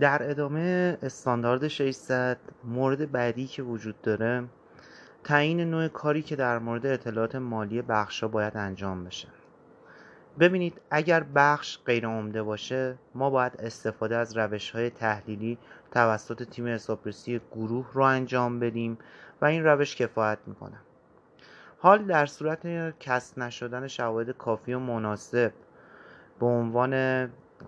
[0.00, 4.44] در ادامه استاندارد 600 مورد بعدی که وجود داره
[5.24, 9.28] تعیین نوع کاری که در مورد اطلاعات مالی بخشا باید انجام بشه.
[10.40, 15.58] ببینید اگر بخش غیر عمده باشه ما باید استفاده از روش های تحلیلی
[15.90, 18.98] توسط تیم حسابرسی گروه رو انجام بدیم
[19.40, 20.76] و این روش کفایت می‌کنه.
[21.78, 25.52] حال در صورت کسب نشدن شواهد کافی و مناسب
[26.40, 26.92] به عنوان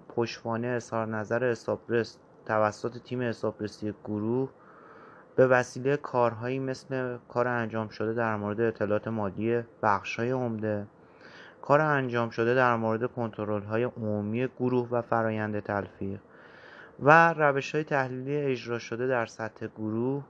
[0.09, 4.51] پشتوانه اظهار نظر حسابرس توسط تیم حسابرسی گروه
[5.37, 9.63] به وسیله کارهایی مثل کار انجام شده در مورد اطلاعات مالی
[10.17, 10.87] های عمده
[11.63, 16.21] کار انجام شده در مورد کنترل های عمومی گروه و فرایند تلفیق
[17.01, 20.25] و روش های تحلیلی اجرا شده در سطح گروه.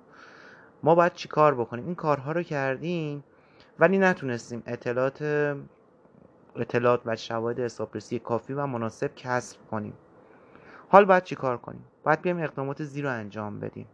[0.82, 3.24] ما باید چی کار بکنیم؟ این کارها رو کردیم
[3.78, 4.62] ولی نتونستیم.
[4.66, 5.22] اطلاعات
[6.60, 9.94] اطلاعات و شواهد حسابرسی کافی و مناسب کسب کنیم.
[10.88, 13.86] حال باید چی کار کنیم؟ باید بیایم اقدامات زیر رو انجام بدیم.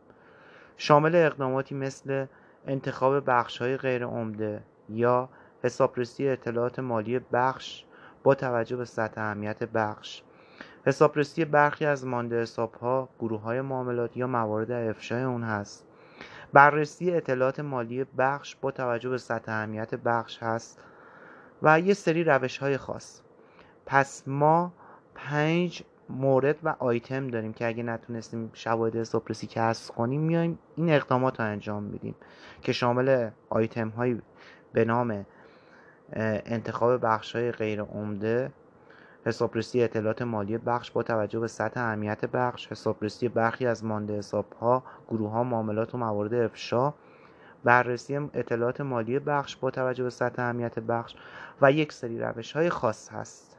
[0.77, 2.27] شامل اقداماتی مثل
[2.67, 5.29] انتخاب بخش های غیر عمده یا
[5.63, 7.85] حسابرسی اطلاعات مالی بخش
[8.23, 10.23] با توجه به سطح اهمیت بخش.
[10.87, 15.87] حسابرسی برخی از مانده حساب ها گروه های معاملات یا موارد افشای اون هست.
[16.53, 20.81] بررسی اطلاعات مالی بخش با توجه به سطح اهمیت بخش هست.
[21.63, 23.21] و یه سری روش های خاص.
[23.87, 24.73] پس ما
[25.15, 31.41] پنج مورد و آیتم داریم که اگه نتونستیم شواهد حسابرسی کسب کنیم میایم این اقدامات
[31.41, 32.15] رو انجام میدیم
[32.63, 34.21] که شامل آیتم های
[34.73, 35.27] به نام
[36.13, 38.53] انتخاب بخش های غیر عمده
[39.27, 44.53] حسابرسی اطلاعات مالی بخش با توجه به سطح اهمیت بخش حسابرسی برخی از مانده حساب
[44.61, 46.95] ها گروه ها معاملات و موارد افشا
[47.65, 51.15] بررسی اطلاعات مالی بخش با توجه به سطح اهمیت بخش
[51.63, 53.59] و یک سری روش های خاص هست.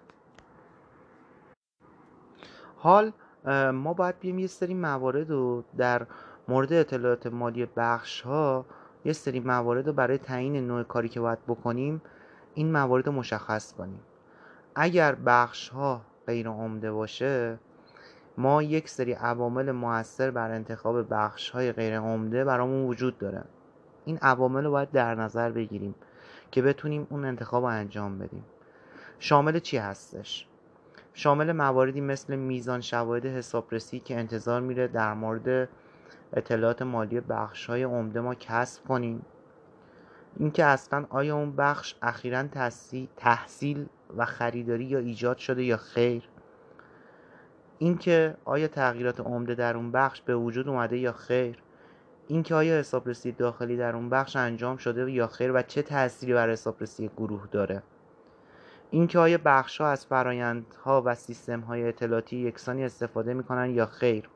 [2.77, 3.11] حال
[3.71, 6.07] ما باید بیم یه سری موارد رو در
[6.47, 8.65] مورد اطلاعات مالی بخش ها
[9.05, 12.01] یه سری موارد رو برای تعیین نوع کاری که باید بکنیم
[12.53, 13.99] این موارد رو مشخص کنیم.
[14.75, 17.59] اگر بخش ها غیر عمده باشه
[18.37, 23.43] ما یک سری عوامل موثر بر انتخاب بخش های غیر عمده برامون وجود داره.
[24.05, 25.95] این عوامل رو باید در نظر بگیریم
[26.51, 28.45] که بتونیم اون انتخاب رو انجام بدیم.
[29.19, 30.47] شامل چی هستش؟
[31.13, 35.69] شامل مواردی مثل میزان شواهد حسابرسی که انتظار میره در مورد
[36.33, 39.25] اطلاعات مالی بخش های عمده ما کسب کنیم.
[40.37, 42.43] اینکه اصلا آیا اون بخش اخیرا
[43.17, 43.85] تحصیل
[44.17, 46.29] و خریداری یا ایجاد شده یا خیر؟
[47.79, 51.62] اینکه آیا تغییرات عمده در اون بخش به وجود اومده یا خیر؟
[52.33, 56.49] اینکه آیا حسابرسی داخلی در اون بخش انجام شده یا خیر و چه تأثیری بر
[56.49, 57.83] حسابرسی گروه داره؟
[58.91, 64.29] اینکه آیا بخش ها از فرایندها و سیستم های اطلاعاتی یکسانی استفاده می‌کنن یا خیر؟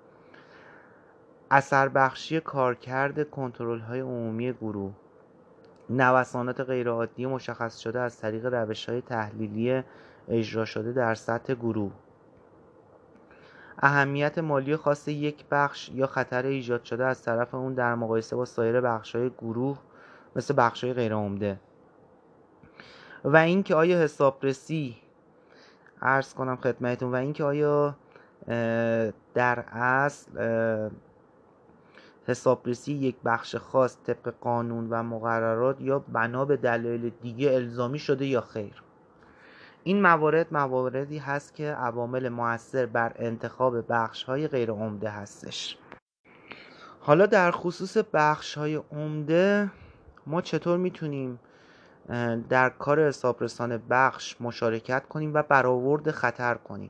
[1.51, 4.93] اثر بخشی کارکرد کنترل های عمومی گروه.
[5.89, 9.83] نوسانات غیرعادی مشخص شده از طریق روش های تحلیلی
[10.27, 11.91] اجرا شده در سطح گروه.
[13.79, 18.45] اهمیت مالی خاص یک بخش یا خطر ایجاد شده از طرف اون در مقایسه با
[18.45, 19.77] سایر بخش های گروه
[20.35, 21.59] مثل بخش های غیر عمده
[23.23, 24.97] و اینکه آیا حسابرسی
[26.01, 27.95] عرض کنم خدمتتون و اینکه آیا
[29.33, 30.31] در اصل
[32.27, 38.25] حسابرسی یک بخش خاص طبق قانون و مقررات یا بنا به دلایل دیگه الزامی شده
[38.25, 38.83] یا خیر؟
[39.87, 45.77] این موارد مواردی هست که عوامل موثر بر انتخاب بخش های غیر عمده هستش.
[46.99, 49.71] حالا در خصوص بخش های عمده
[50.25, 51.39] ما چطور می‌تونیم
[52.49, 56.89] در کار حسابرسان بخش مشارکت کنیم و برآورد خطر کنیم؟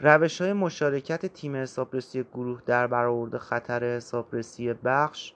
[0.00, 5.34] روش های مشارکت تیم حسابرسی گروه در برآورد خطر حسابرسی بخش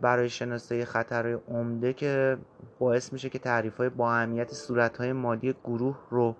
[0.00, 2.38] برای شناسایی خطرهای عمده که
[2.78, 6.36] باعث میشه که تعریف های با اهمیت صورت های مالی گروه رو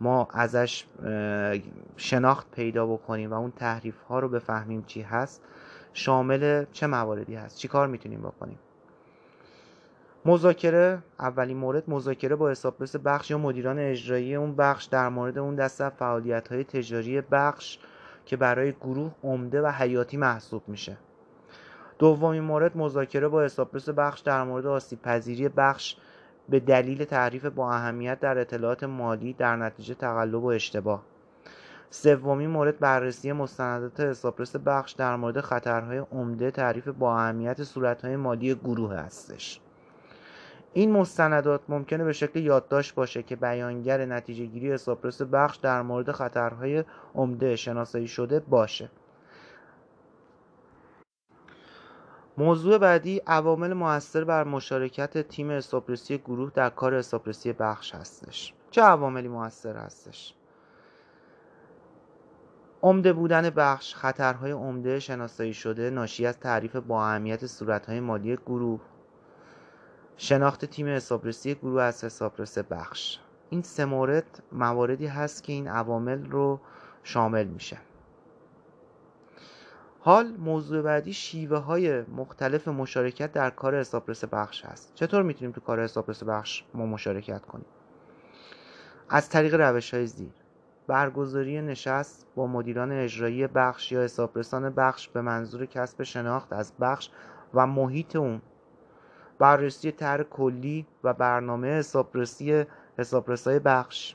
[0.00, 0.84] ما ازش
[1.96, 5.42] شناخت پیدا بکنیم و اون تحریف ها رو بفهمیم چی هست
[5.92, 8.58] شامل چه مواردی هست چی کار می‌تونیم بکنیم.
[10.24, 15.54] مذاکره اولین مورد مذاکره با حسابرس بخش یا مدیران اجرایی اون بخش در مورد اون
[15.54, 17.78] دسته فعالیت های تجاری بخش
[18.26, 20.96] که برای گروه عمده و حیاتی محسوب میشه.
[21.98, 25.96] دومین مورد مذاکره با حسابرس بخش در مورد آسیب پذیری بخش
[26.48, 31.02] به دلیل تعریف با اهمیت در اطلاعات مالی در نتیجه تقلب و اشتباه.
[31.90, 38.54] سومین مورد بررسی مستندات حسابرس بخش در مورد خطرهای عمده تعریف با اهمیت صورتهای مالی
[38.54, 39.60] گروه هستش.
[40.72, 46.12] این مستندات ممکنه به شکل یادداشت باشه که بیانگر نتیجه گیری حسابرس بخش در مورد
[46.12, 46.84] خطرهای
[47.14, 48.90] عمده شناسایی شده باشه.
[52.38, 58.54] موضوع بعدی عوامل موثر بر مشارکت تیم حسابرسی گروه در کار حسابرسی بخش هستش.
[58.70, 60.34] چه عواملی موثر هستش؟
[62.82, 68.80] عمده بودن بخش خطرهای عمده شناسایی شده ناشی از تعریف با اهمیت صورتهای مالی گروه
[70.16, 73.18] شناخت تیم حسابرسی گروه از حسابرس بخش.
[73.50, 76.60] این سه مورد مواردی هست که این عوامل رو
[77.02, 77.87] شامل میشه.
[80.08, 84.92] حال موضوع بعدی شیوه های مختلف مشارکت در کار حسابرس بخش هست.
[84.94, 87.66] چطور می‌تونیم تو کار حسابرس بخش ما مشارکت کنیم؟
[89.08, 90.32] از طریق روش های زیر.
[90.86, 97.10] برگزاری نشست با مدیران اجرایی بخش یا حسابرسان بخش به منظور کسب شناخت از بخش
[97.54, 98.42] و محیط اون.
[99.38, 102.64] بررسی طرح کلی و برنامه حسابرسی
[102.98, 104.14] حسابرسای بخش.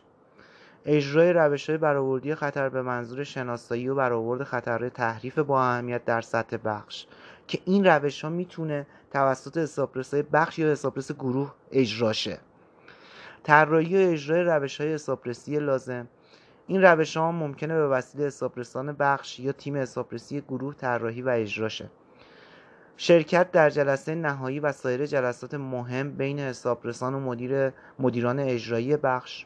[0.86, 6.22] اجرای روش های برآوردی خطر به منظور شناسایی و برآورد خطرهای تحریف با اهمیت در
[6.22, 7.06] سطح بخش
[7.48, 12.40] که این روش ها می‌تونه توسط حسابرسای بخش یا حسابرس گروه اجرا شه.
[13.44, 16.08] طراحی و اجرای روش های حسابرسی لازم.
[16.68, 21.70] این روش ها ممکنه به وسیله حسابرسان بخش یا تیم حسابرسی گروه طراحی و اجرا
[21.70, 21.90] شه.
[22.98, 29.46] شرکت در جلسه نهایی و سایر جلسات مهم بین حسابرسان و مدیر مدیران اجرایی بخش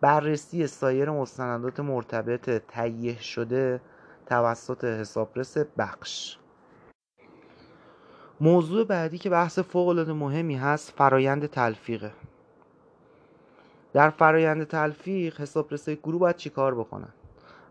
[0.00, 3.80] بررسی سایر مستندات مرتبط تهیه شده
[4.26, 6.38] توسط حسابرس بخش.
[8.40, 12.12] موضوع بعدی که بحث فوق مهمی هست فرایند تلفیقه.
[13.92, 17.08] در فرایند تلفیق حسابرسی گروه باید چیکار بکنن؟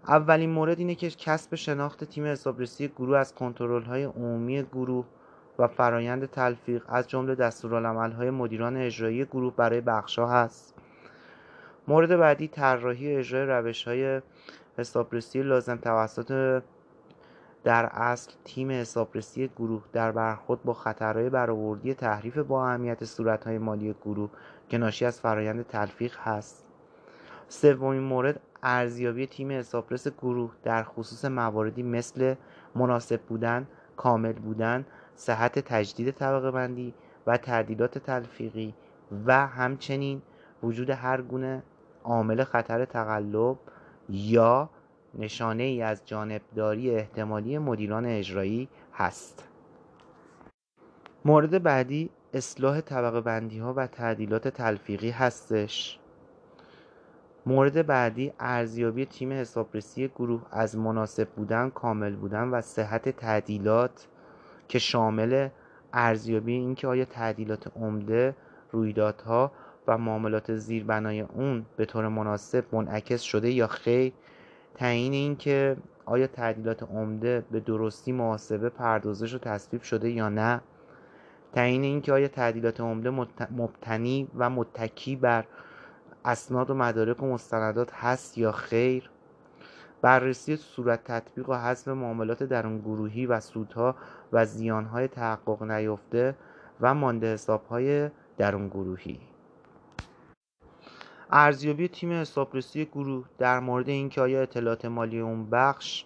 [0.08, 5.06] اولین مورد اینه که کسب شناخت تیم حسابرسی گروه از کنترل های عمومی گروه
[5.60, 10.74] و فرایند تلفیق از جمله دستورالعمل‌های مدیران اجرایی گروه برای بخشها هست.
[11.88, 14.22] مورد بعدی طراحی اجرای روش های
[14.78, 16.62] حسابرسی لازم توسط
[17.64, 23.96] در اصل تیم حسابرسی گروه در برخورد با خطرهای برآوردی تحریف با اهمیت صورتهای مالی
[24.06, 24.30] گروه
[24.70, 26.66] که ناشی از فرایند تلفیق هست.
[27.48, 32.36] سومین مورد ارزیابی تیم حسابرس گروه در خصوص مواردی مثل
[32.76, 33.68] مناسب بودن
[33.98, 34.86] کامل بودن
[35.16, 36.94] صحت تجدید طبقه بندی
[37.28, 38.74] و تعدیلات تلفیقی
[39.26, 40.22] و همچنین
[40.64, 41.64] وجود هر گونه
[42.06, 43.58] عامل خطر تقلب
[44.10, 44.70] یا
[45.14, 49.48] نشانه ای از جانبداری احتمالی مدیران اجرایی هست.
[51.26, 56.00] مورد بعدی اصلاح طبقه بندی ها و تعدیلات تلفیقی هستش.
[57.46, 64.08] مورد بعدی ارزیابی تیم حسابرسی گروه از مناسب بودن کامل بودن و صحت تعدیلات
[64.68, 65.50] که شامل
[65.94, 68.36] ارزیابی اینکه آیا تعدیلات عمده
[68.72, 69.52] رویدادها
[69.88, 74.14] و معاملات زیربنای اون به طور مناسب منعکس شده یا خیر؟
[74.76, 80.62] تعیین اینکه آیا تعدیلات عمده به درستی محاسبه پردازش و تصویب شده یا نه؟
[81.54, 83.10] تعیین اینکه آیا تعدیلات عمده
[83.52, 85.46] مبتنی و متکی بر
[86.26, 89.10] اسناد و مدارک و مستندات هست یا خیر؟
[90.02, 93.96] بررسی صورت تطبیق و حذف معاملات درون گروهی و سودها
[94.32, 96.36] و زیانهای تحقق نیافته
[96.82, 99.20] و مانده حسابهای درون گروهی.
[101.32, 106.06] ارزیابی تیم حسابرسی گروه در مورد اینکه آیا اطلاعات مالی اون بخش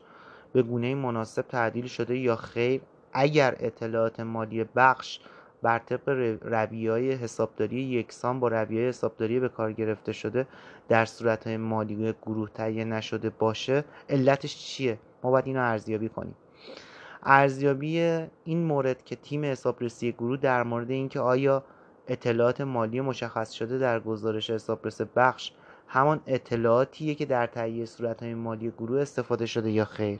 [0.53, 2.81] به گونه مناسب تعدیل شده یا خیر
[3.13, 5.19] اگر اطلاعات مالی بخش
[5.61, 10.47] بر طبق رویه حسابداری یکسان با رویه حسابداری به کار گرفته شده
[10.89, 16.35] در صورت مالی گروه تهیه نشده باشه علتش چیه؟ ما باید اینو ارزیابی کنیم.
[17.23, 17.99] ارزیابی
[18.43, 21.63] این مورد که تیم حسابرسی گروه در مورد اینکه آیا
[22.09, 25.51] اطلاعات مالی مشخص شده در گزارش حسابرس بخش
[25.87, 30.19] همان اطلاعاتیه که در تهیه صورتهای مالی گروه استفاده شده یا خیر.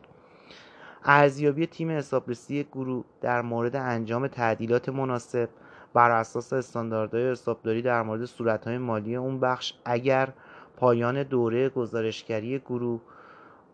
[1.03, 5.50] ارزیابی تیم حسابرسی گروه در مورد انجام تعدیلات مناسب
[5.93, 10.29] بر اساس استانداردهای حسابداری در مورد صورتهای مالی اون بخش اگر
[10.77, 13.01] پایان دوره گزارشگری گروه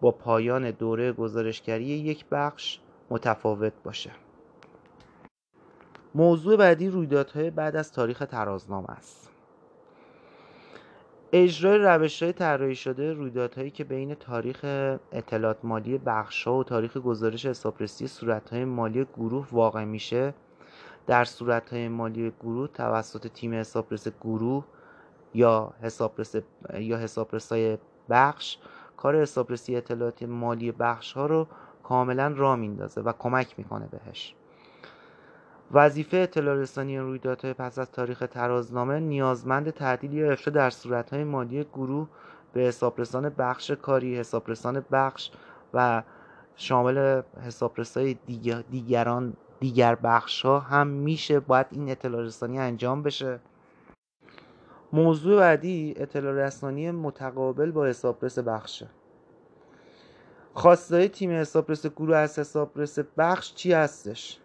[0.01, 2.79] با پایان دوره گزارشگری یک بخش
[3.10, 4.12] متفاوت باشه.
[6.15, 9.29] موضوع بعدی رویدادهای بعد از تاریخ ترازنامه است.
[11.34, 14.60] اجرای روش های طراحی شده رویدادهایی که بین تاریخ
[15.12, 20.34] اطلاعات مالی بخشها و تاریخ گزارش حسابرسی صورتهای مالی گروه واقع میشه
[21.07, 24.65] در صورتهای مالی گروه توسط تیم حسابرس گروه
[25.34, 26.36] یا حسابرس
[26.79, 27.77] یا حسابرسای
[28.10, 28.57] بخش
[28.98, 31.48] کار حسابرسی اطلاعات مالی بخش ها رو
[31.84, 34.36] کاملا را میندازه و کمک می‌کنه بهش.
[35.72, 41.63] وظیفه اطلاع رسانی رویدادهای پس از تاریخ ترازنامه نیازمند تعدیل یا افشا در صورتهای مالی
[41.63, 42.07] گروه
[42.53, 45.31] به حسابرسان بخش کاری حسابرسان بخش
[45.74, 46.03] و
[46.55, 48.15] شامل حسابرسای
[48.72, 53.39] دیگران دیگر بخش ها هم میشه باید این اطلاع رسانی انجام بشه.
[54.93, 58.88] موضوع بعدی اطلاع رسانی متقابل با حسابرس بخشه
[60.53, 64.39] خواستای تیم حسابرس گروه از حسابرس بخش چی هستش؟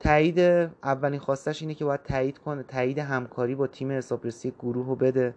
[0.00, 0.38] تایید
[0.82, 5.34] اولین خواستش اینه که باید تایید کنه تایید همکاری با تیم حسابرسی گروه رو بده.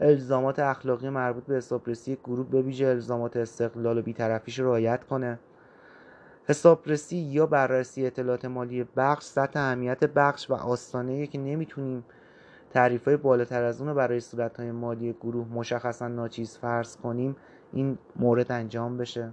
[0.00, 5.38] الزامات اخلاقی مربوط به حسابرسی گروه به ویژه الزامات استقلال و بیطرفیش رعایت کنه.
[6.48, 12.04] حسابرسی یا بررسی اطلاعات مالی بخش سطح اهمیت بخش و آستانه که نمی‌تونیم
[12.70, 17.36] تعریف های بالاتر از اون رو برای صورت های مالی گروه مشخصا ناچیز فرض کنیم
[17.72, 19.32] این مورد انجام بشه.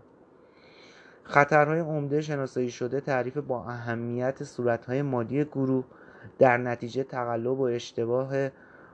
[1.24, 5.84] خطرهای عمده شناسایی شده تعریف با اهمیت صورتهای مالی گروه
[6.40, 8.34] در نتیجه تقلب و اشتباه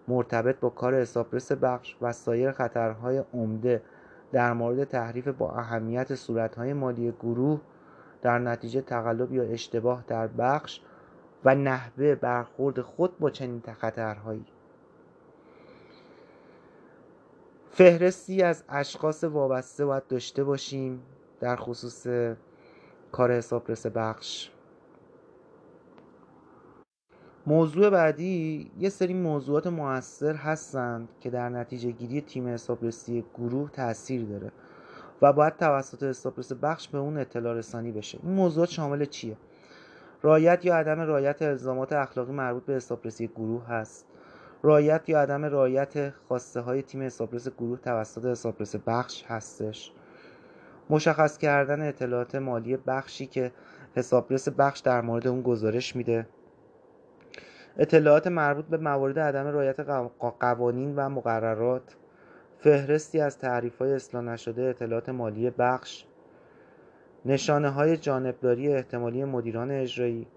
[0.07, 3.81] مرتبط با کار حسابرس بخش و سایر خطرهای عمده
[4.31, 7.62] در مورد تعریف با اهمیت صورتهای مالی گروه
[8.21, 10.81] در نتیجه تقلب یا اشتباه در بخش
[11.45, 14.45] و نحوه برخورد خود با چنین خطرهایی.
[17.71, 21.01] فهرستی از اشخاص وابسته باید داشته باشیم.
[21.39, 22.08] در خصوص
[23.12, 24.50] کار حسابرس بخش.
[27.48, 34.25] موضوع بعدی یه سری موضوعات موثر هستند که در نتیجه گیری تیم حسابرسی گروه تاثیر
[34.25, 34.51] داره
[35.22, 38.19] و باید توسط حسابرس بخش به اون اطلاع رسانی بشه.
[38.24, 39.38] این موضوعات شامل چیه؟
[40.22, 44.05] رایت یا عدم رایت الزامات اخلاقی مربوط به حسابرسی گروه هست.
[44.63, 49.93] رایت یا عدم رایت خواسته های تیم حسابرس گروه توسط حسابرس بخش هستش.
[50.89, 53.51] مشخص کردن اطلاعات مالی بخشی که
[53.96, 56.27] حسابرس بخش در مورد اون گزارش میده.
[57.77, 59.79] اطلاعات مربوط به موارد عدم رعایت
[60.39, 61.96] قوانین و مقررات.
[62.60, 66.05] فهرستی از تعریف های اصلاح نشده اطلاعات مالی بخش.
[67.25, 70.27] نشانه های جانبداری احتمالی مدیران اجرایی.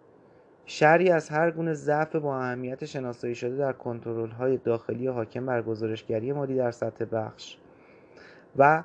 [0.67, 5.63] شری از هر گونه ضعف با اهمیت شناسایی شده در کنترل های داخلی حاکم بر
[5.63, 7.57] گزارشگری مالی در سطح بخش.
[8.57, 8.83] و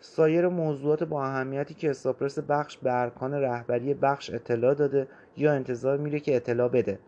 [0.00, 5.98] سایر موضوعات با اهمیتی که حسابرس بخش به ارکان رهبری بخش اطلاع داده یا انتظار
[5.98, 6.98] میره که اطلاع بده.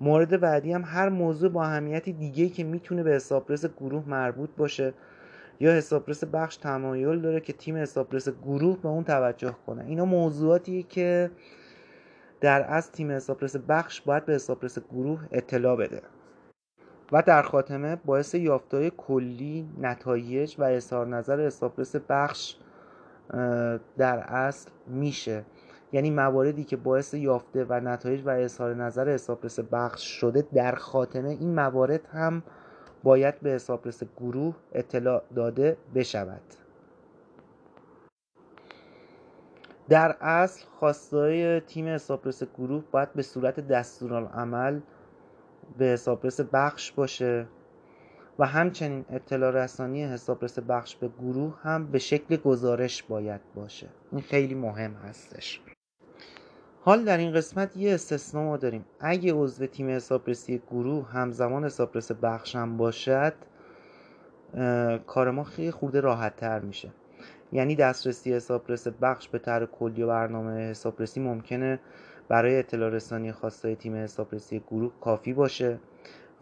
[0.00, 4.94] مورد بعدی هم هر موضوع با اهمیتی دیگه که می‌تونه به حسابرس گروه مربوط باشه
[5.60, 9.84] یا حسابرس بخش تمایل داره که تیم حسابرس گروه به اون توجه کنه.
[9.84, 11.30] اینا موضوعاتیه که
[12.40, 16.02] در از تیم حسابرس بخش باید به حسابرس گروه اطلاع بده.
[17.12, 22.56] و در خاتمه باعث یافتهای کلی نتایج و اظهار نظر حسابرس بخش
[23.98, 25.44] در اصل میشه.
[25.92, 31.28] یعنی مواردی که باعث یافته و نتایج و اظهار نظر حسابرس بخش شده در خاتمه
[31.28, 32.42] این موارد هم
[33.02, 36.42] باید به حسابرس گروه اطلاع داده بشود.
[39.88, 44.80] در اصل خواستای تیم حسابرس گروه باید به صورت دستورالعمل
[45.78, 47.46] به حسابرس بخش باشه
[48.38, 53.88] و همچنین اطلاع رسانی حسابرس بخش به گروه هم به شکل گزارش باید باشه.
[54.12, 55.60] این خیلی مهم هستش.
[56.80, 58.84] حال در این قسمت یه استثنا ما داریم.
[59.00, 63.34] اگه عضو تیم حسابرسی گروه همزمان حسابرس بخش هم باشد
[65.06, 66.90] کار ما خیلی خورده راحت تر میشه.
[67.52, 71.80] یعنی دسترسی حسابرس بخش به طر کلی و برنامه حسابرسی ممکنه
[72.28, 75.78] برای اطلاع رسانی خواستای تیم حسابرسی گروه کافی باشه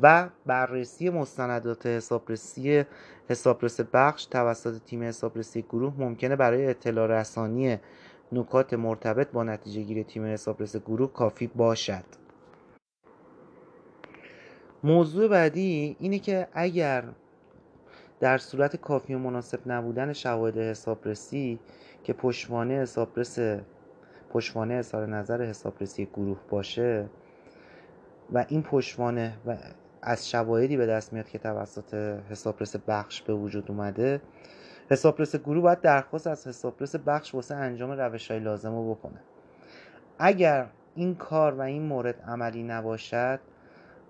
[0.01, 2.85] و بررسی مستندات حسابرسی
[3.29, 7.79] حسابرس بخش توسط تیم حسابرسی گروه ممکنه برای اطلاع رسانی
[8.33, 12.05] نکات مرتبط با نتیجه گیری تیم حسابرس گروه کافی باشد.
[14.85, 17.05] موضوع بعدی اینه که اگر
[18.21, 21.59] در صورت کافی و مناسب نبودن شواهد حسابرسی
[22.05, 23.39] که پشتوانه حسابرس
[24.33, 27.07] پشتوانه اظهار نظر حسابرسی گروه باشه
[28.33, 29.57] و این پشتوانه و
[30.03, 31.95] از شواهدی به دست میاد که توسط
[32.31, 34.21] حسابرس بخش به وجود اومده
[34.91, 39.21] حسابرس گروه باید درخواست از حسابرس بخش واسه انجام روش های لازم رو بکنه.
[40.19, 43.41] اگر این کار و این مورد عملی نباشد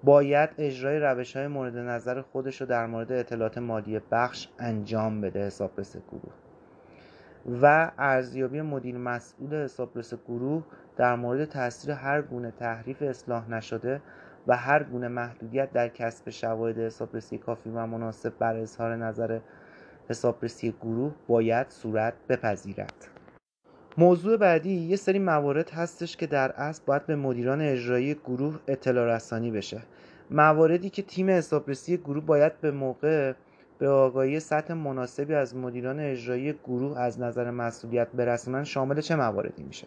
[0.05, 5.47] باید اجرای روش های مورد نظر خودش رو در مورد اطلاعات مالی بخش انجام بده
[5.47, 6.33] حسابرس گروه.
[7.63, 10.63] و ارزیابی مدیر مسئول حسابرس گروه
[10.97, 14.01] در مورد تاثیر هر گونه تحریف اصلاح نشده
[14.47, 19.41] و هر گونه محدودیت در کسب شواهد حسابرسی کافی و مناسب بر اظهار نظر
[20.09, 23.09] حسابرسی گروه باید صورت بپذیرد.
[23.99, 29.17] موضوع بعدی یه سری موارد هستش که در اصل باید به مدیران اجرایی گروه اطلاع
[29.17, 29.83] رسانی بشه.
[30.31, 33.33] مواردی که تیم حسابرسی گروه باید به موقع
[33.79, 39.63] به آگاهی سطح مناسبی از مدیران اجرایی گروه از نظر مسئولیت برسونن شامل چه مواردی
[39.63, 39.87] میشه؟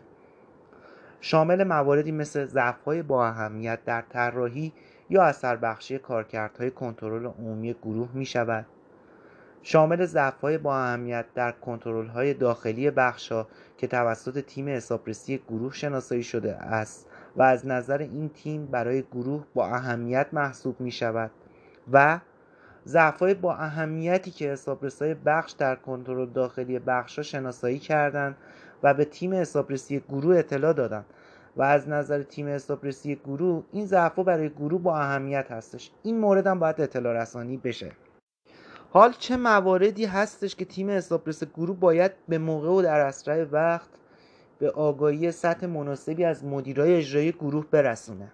[1.22, 4.74] شامل مواردی مثل ضعف‌های با اهمیت در طراحی
[5.10, 8.66] یا اثر بخشی کارکردهای کنترل عمومی گروه می شود
[9.64, 16.56] شامل ضعف‌های با اهمیت در کنترل‌های داخلی بخشها که توسط تیم حسابرسی گروه شناسایی شده
[16.56, 21.32] است و از نظر این تیم برای گروه با اهمیت محسوب می شود
[21.92, 22.20] و
[22.88, 28.38] ضعف‌های با اهمیتی که حسابرسای بخش در کنترل داخلی بخشها شناسایی کردند
[28.84, 31.06] و به تیم حسابرسی گروه اطلاع دادند
[31.58, 35.92] و از نظر تیم حسابرسی گروه این ضعف‌ها برای گروه با اهمیت هستش.
[36.04, 37.92] این مورد هم باید اطلاع رسانی بشه.
[38.90, 43.90] حال چه مواردی هستش که تیم حسابرس گروه باید به موقع و در اسرع وقت
[44.60, 48.32] به آگاهی سطح مناسبی از مدیرای اجرایی گروه برسونه؟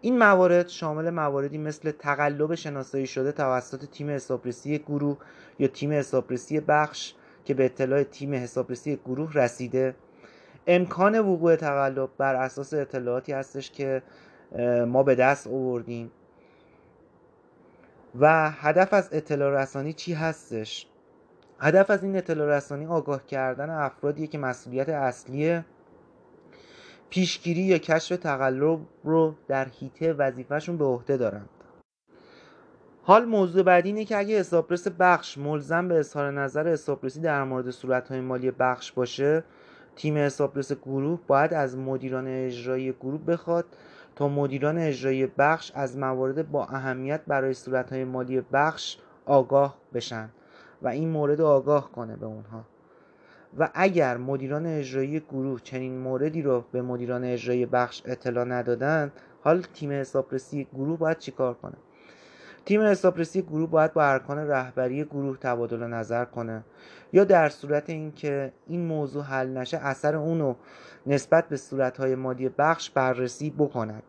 [0.00, 5.16] این موارد شامل مواردی مثل تقلب شناسایی شده توسط تیم حسابرسی گروه
[5.58, 7.14] یا تیم حسابرسی بخش
[7.44, 9.94] که به اطلاع تیم حسابرسی گروه رسیده.
[10.66, 14.02] امکان وقوع تقلب بر اساس اطلاعاتی هستش که
[14.86, 16.10] ما به دست آوردیم.
[18.20, 20.86] و هدف از اطلاع رسانی چی هستش؟
[21.58, 25.60] هدف از این اطلاع رسانی آگاه کردن افرادیه که مسئولیت اصلی
[27.10, 31.48] پیشگیری یا کشف تقلب رو در حیطه وظیفهشون به عهده دارند
[33.02, 37.70] حال موضوع بعدی اینه که اگه حسابرس بخش ملزم به اظهار نظر حسابرسی در مورد
[37.70, 39.44] صورتهای مالی بخش باشه
[39.96, 43.64] تیم حسابرس گروه باید از مدیران اجرایی گروه بخواد
[44.16, 50.28] تا مدیران اجرایی بخش از موارد با اهمیت برای صورتهای مالی بخش آگاه بشن
[50.82, 52.64] و این مورد آگاه کنه به اونها.
[53.58, 59.62] و اگر مدیران اجرایی گروه چنین موردی رو به مدیران اجرایی بخش اطلاع ندادن حال
[59.74, 61.76] تیم حسابرسی گروه باید چیکار کنه؟
[62.64, 66.64] تیم حسابرسی گروه باید با ارکان رهبری گروه تبادل نظر کنه
[67.12, 70.54] یا در صورت اینکه این موضوع حل نشه اثر اونو
[71.06, 74.02] نسبت به صورتهای مالی بخش بررسی بکند.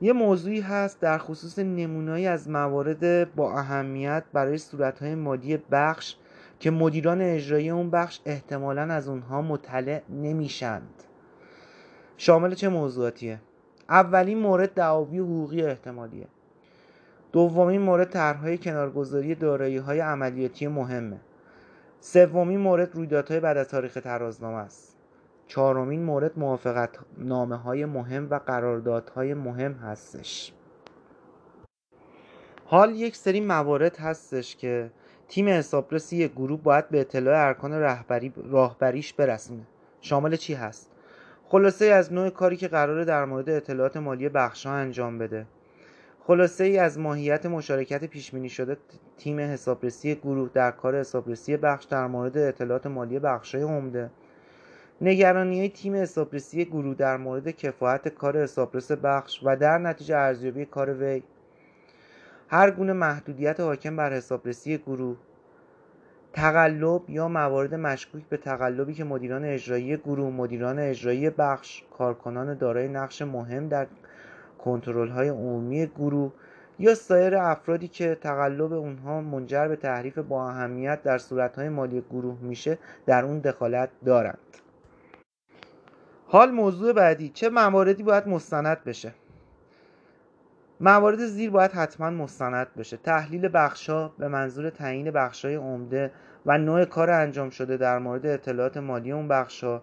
[0.00, 6.16] یه موضوعی هست در خصوص نمونایی از موارد با اهمیت برای صورتهای مالی بخش
[6.60, 11.02] که مدیران اجرایی اون بخش احتمالا از اونها مطلع نمیشند.
[12.16, 13.40] شامل چه موضوعاتیه؟
[13.88, 16.26] اولین مورد دعاوی حقوقی احتمالیه.
[17.32, 21.20] دومین مورد طرحهای کنارگذاری دارایی های عملیاتی مهمه.
[22.00, 24.96] سومین مورد رویدادهای بعد از تاریخ ترازنامه است.
[25.46, 30.52] چهارمین مورد موافقت نامه های مهم و قراردادهای مهم هستش.
[32.64, 34.90] حال یک سری موارد هستش که
[35.28, 39.62] تیم حسابرسی گروه باید به اطلاع ارکان رهبری راهبریش برسونه.
[40.00, 40.90] شامل چی هست؟
[41.44, 45.46] خلاصه از نوع کاری که قراره در مورد اطلاعات مالی بخشها انجام بده.
[46.20, 48.76] خلاصه ای از ماهیت مشارکت پیشبینی شده
[49.16, 54.10] تیم حسابرسی گروه در کار حسابرسی بخش در مورد اطلاعات مالی بخشهای عمده.
[55.00, 60.94] نگرانی تیم حسابرسی گروه در مورد کفایت کار حسابرس بخش و در نتیجه ارزیابی کار
[60.94, 61.22] وی
[62.50, 65.16] هر گونه محدودیت حاکم بر حسابرسی گروه
[66.32, 72.88] تقلب یا موارد مشکوک به تقلبی که مدیران اجرایی گروه مدیران اجرایی بخش کارکنان دارای
[72.88, 73.86] نقش مهم در
[74.58, 76.32] کنترل های عمومی گروه
[76.78, 82.38] یا سایر افرادی که تقلب اونها منجر به تحریف با اهمیت در صورتهای مالی گروه
[82.40, 84.38] میشه در اون دخالت دارند.
[86.26, 89.14] حال موضوع بعدی چه مواردی باید مستند بشه؟
[90.80, 92.96] موارد زیر باید حتما مستند بشه.
[92.96, 96.12] تحلیل بخشا به منظور تعیین بخشای عمده
[96.46, 99.82] و نوع کار انجام شده در مورد اطلاعات مالی اون بخشا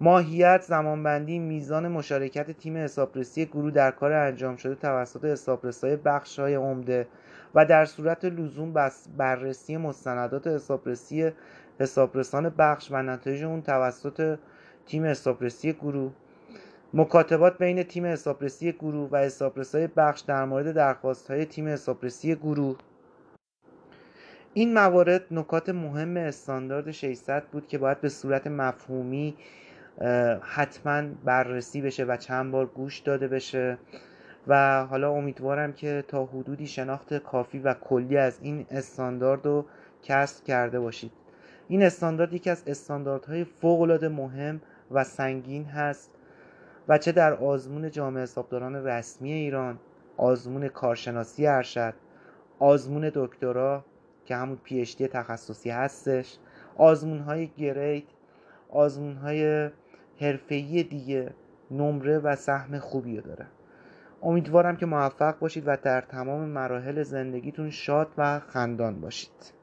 [0.00, 6.54] ماهیت زمانبندی میزان مشارکت تیم حسابرسی گروه در کار انجام شده توسط حسابرسای بخش های
[6.54, 7.08] عمده
[7.54, 11.32] و در صورت لزوم بررسی مستندات حسابرسی
[11.80, 14.38] حسابرسان بخش و نتایج اون توسط
[14.86, 16.12] تیم حسابرسی گروه.
[16.94, 22.76] مکاتبات بین تیم حسابرسی گروه و حسابرسای بخش در مورد درخواست های تیم حسابرسی گروه.
[24.54, 29.36] این موارد نکات مهم استاندارد 600 بود که باید به صورت مفهومی
[30.40, 33.78] حتما بررسی بشه و چند بار گوش داده بشه.
[34.46, 39.64] و حالا امیدوارم که تا حدودی شناخت کافی و کلی از این استاندارد رو
[40.02, 41.12] کسب کرده باشید.
[41.68, 46.10] این استاندارد یکی از استانداردهای فوقالعاده مهم و سنگین هست.
[46.90, 49.78] و چه در آزمون جامعه حسابداران رسمی ایران
[50.16, 51.94] آزمون کارشناسی ارشد
[52.58, 53.84] آزمون دکترا
[54.24, 56.38] که همون پیشتی تخصصی هستش
[56.76, 58.08] آزمون های گرید
[58.70, 59.70] آزمون های
[60.20, 61.34] حرفه‌ای دیگه
[61.70, 63.46] نمره و سهم خوبی داره.
[64.22, 69.59] امیدوارم که موفق باشید و در تمام مراحل زندگیتون شاد و خندان باشید.